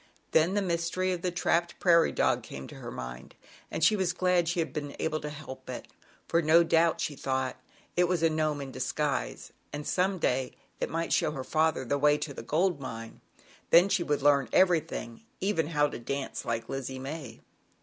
Then 0.31 0.55
the 0.55 0.63
mystery 0.63 1.11
of 1.11 1.21
the 1.21 1.29
trapped 1.29 1.79
prairie 1.79 2.11
dog 2.11 2.41
came 2.41 2.65
to 2.67 2.73
her 2.77 2.89
mind 2.89 3.35
and 3.69 3.83
she 3.83 3.95
was 3.95 4.13
glad 4.13 4.49
she 4.49 4.59
had 4.59 4.73
been 4.73 4.95
able 4.97 5.19
to 5.19 5.29
help 5.29 5.69
it, 5.69 5.87
for 6.27 6.41
no 6.41 6.63
doubt, 6.63 6.99
she 6.99 7.15
thought, 7.15 7.55
it 7.95 8.07
was 8.07 8.23
a 8.23 8.27
Gnome 8.31 8.61
in 8.61 8.73
66 8.73 8.93
ZAUBERLINDA, 8.93 8.95
THE 8.95 9.03
WISE 9.03 9.27
WITCH. 9.27 9.33
disguise, 9.51 9.53
and 9.71 9.87
some 9.87 10.17
day 10.17 10.51
it 10.79 10.89
might 10.89 11.13
show 11.13 11.33
her 11.33 11.43
father 11.43 11.85
the 11.85 11.99
way 11.99 12.17
to 12.17 12.33
the 12.33 12.41
gold 12.41 12.79
mine, 12.79 13.21
and 13.21 13.41
then 13.69 13.89
she 13.89 14.01
would 14.01 14.23
learn 14.23 14.49
everything 14.51 15.21
even 15.39 15.67
how 15.67 15.87
to 15.87 15.99
dance, 15.99 16.45
like 16.45 16.67
Lizzie 16.67 16.97
May. 16.97 17.41